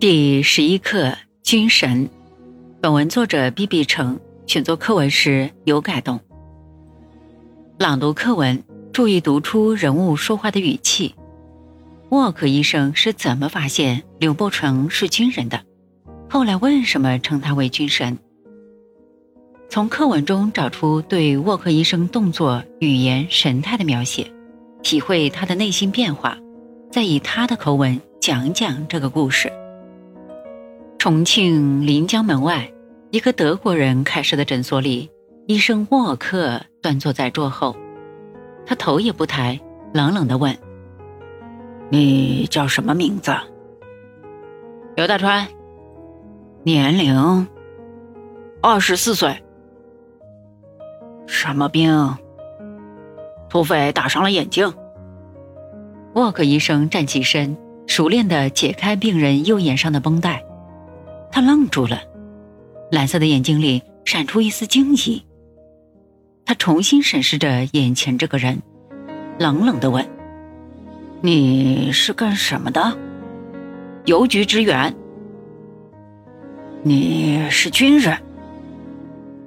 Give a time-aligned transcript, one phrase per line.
[0.00, 1.12] 第十一课
[1.42, 2.08] 军神。
[2.80, 6.20] 本文作者毕毕成选作课文时有改动。
[7.80, 11.16] 朗读课文，注意读出人物说话的语气。
[12.10, 15.64] 沃克医生是怎么发现刘伯承是军人的？
[16.30, 18.16] 后来为什么称他为军神？
[19.68, 24.30] 从课文中找出对沃克医生动作、语言、神态的描写，
[24.80, 26.38] 体会他的内心变化，
[26.88, 29.52] 再以他的口吻讲讲这个故事。
[30.98, 32.72] 重庆临江门外，
[33.12, 35.08] 一个德国人开设的诊所里，
[35.46, 37.76] 医生沃克端坐在桌后，
[38.66, 39.60] 他头也不抬，
[39.94, 40.58] 冷冷的问
[41.88, 43.32] ：“你叫什么名字？”
[44.96, 45.46] 刘大川。
[46.64, 47.46] 年龄？
[48.60, 49.40] 二十四岁。
[51.28, 52.16] 什么病？
[53.48, 54.74] 土匪打伤了眼睛。
[56.14, 60.44] 沃克医生站起身，熟练地解开病人右眼上的绷带。
[61.38, 62.02] 他愣住了，
[62.90, 65.24] 蓝色的眼睛里闪出一丝惊疑。
[66.44, 68.60] 他重新审视着眼前这个人，
[69.38, 70.04] 冷冷地问
[71.22, 72.98] ：“你是干什么的
[74.06, 74.92] ？”“邮局职员。
[76.82, 78.18] ”“你是军人？”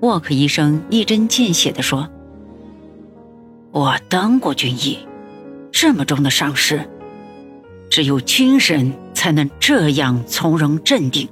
[0.00, 2.08] 沃克医生一针见血地说
[3.72, 4.98] ：“我当过军医，
[5.70, 6.88] 这么重的伤势，
[7.90, 11.28] 只有军人才能这样从容镇定。”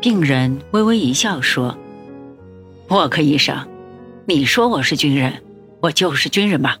[0.00, 1.76] 病人微微一笑说
[2.88, 3.68] ：“沃克医生，
[4.24, 5.42] 你说我是军人，
[5.80, 6.78] 我就是军人吧？”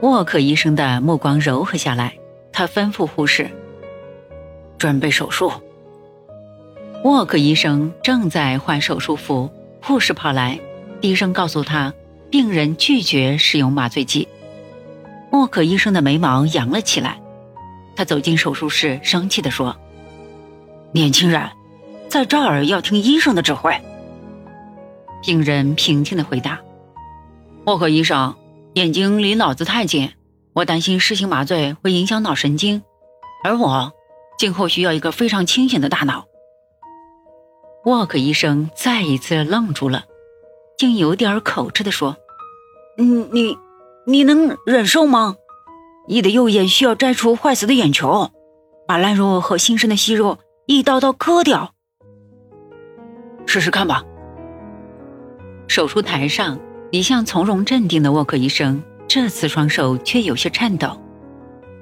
[0.00, 2.16] 沃克医生的目光柔和下来，
[2.50, 3.50] 他吩咐护士
[4.78, 5.52] ：“准备手术。”
[7.04, 9.50] 沃克医生正在换手术服，
[9.82, 10.58] 护士跑来，
[11.02, 11.92] 低声告诉他
[12.32, 14.26] ：“病人拒绝使用麻醉剂。”
[15.32, 17.20] 沃克医生的眉毛扬了起来，
[17.94, 19.76] 他走进手术室，生气地说
[20.92, 21.46] ：“年轻人！”
[22.14, 23.74] 在这儿要听医生的指挥。
[25.20, 26.60] 病人平静的回答
[27.66, 28.36] ：“沃克医生，
[28.74, 30.12] 眼睛离脑子太近，
[30.52, 32.84] 我担心施行麻醉会影响脑神经，
[33.42, 33.92] 而我
[34.38, 36.26] 今后需要一个非常清醒的大脑。”
[37.84, 40.04] 沃克医生再一次愣住了，
[40.78, 42.16] 竟有点口吃的说
[42.96, 43.58] ：“嗯，你，
[44.06, 45.34] 你能忍受吗？
[46.06, 48.30] 你的右眼需要摘除坏死的眼球，
[48.86, 51.72] 把烂肉和新生的息肉一刀刀割掉。”
[53.54, 54.02] 试试看吧。
[55.68, 56.58] 手术台上，
[56.90, 61.00] 一向从容镇定的沃克医生，这次双手却有些颤抖。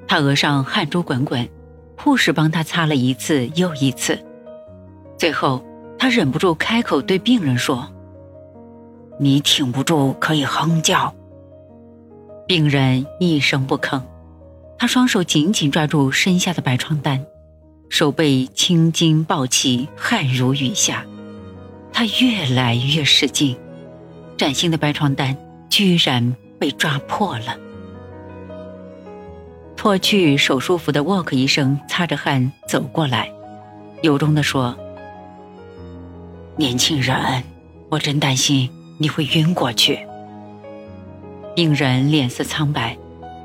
[0.07, 1.49] 他额上汗珠滚滚，
[1.97, 4.23] 护士帮他擦了一次又一次。
[5.17, 5.65] 最后，
[5.97, 7.91] 他忍不住开口对病人说
[9.19, 11.11] ：“你挺不住可以哼叫。”
[12.45, 13.99] 病人一声不吭，
[14.77, 17.25] 他双手紧紧抓住身下的白床单，
[17.89, 21.03] 手背青筋暴起，汗如雨下。
[21.93, 23.55] 他越来越使劲，
[24.35, 25.37] 崭新的白床单
[25.69, 27.57] 居然被抓破了。
[29.77, 33.31] 脱去手术服的沃克医生擦着汗走过来，
[34.01, 34.75] 由衷地说
[36.57, 37.43] ：“年轻人，
[37.89, 39.99] 我真担心你会晕过去。”
[41.55, 42.97] 病人脸色苍白，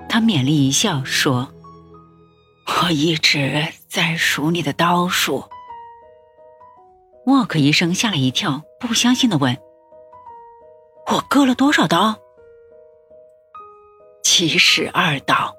[0.08, 1.52] 他勉力一笑说
[2.64, 5.44] ：“我一直在数你的刀数。”
[7.28, 9.54] 沃克医生吓了一跳，不相信的问
[11.12, 12.18] ：“我割了多少刀
[14.24, 15.54] ？”“七十二刀。”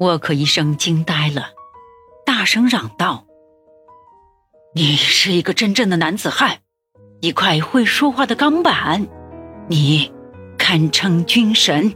[0.00, 1.50] 沃克医生惊呆了，
[2.26, 3.24] 大声嚷道
[4.74, 6.58] ：“你是一个真正的男子汉，
[7.20, 9.06] 一块会说话的钢板，
[9.68, 10.12] 你
[10.58, 11.94] 堪称军神。”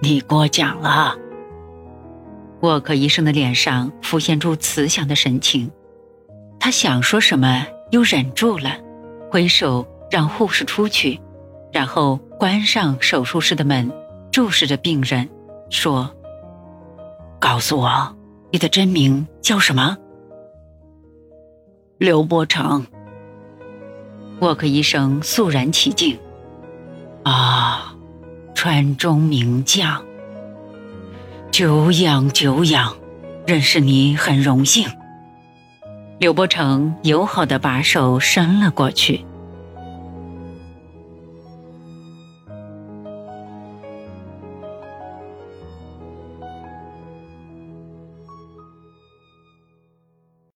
[0.00, 1.18] 你过奖了。
[2.60, 5.72] 沃克医生的脸上浮现出慈祥的神情。
[6.60, 8.76] 他想说什么，又忍住了，
[9.30, 11.20] 挥手让护士出去，
[11.72, 13.90] 然后关上手术室的门，
[14.30, 15.28] 注视着病人，
[15.70, 16.10] 说
[17.40, 18.14] ：“告诉我，
[18.50, 19.96] 你的真名叫什么？”
[21.98, 22.86] 刘伯承。
[24.40, 26.18] 沃克医生肃然起敬
[27.24, 27.94] ：“啊，
[28.54, 30.04] 川中名将，
[31.50, 32.96] 久仰久仰，
[33.46, 34.88] 认识你很荣幸。”
[36.18, 39.24] 刘伯承友好的把手伸了过去。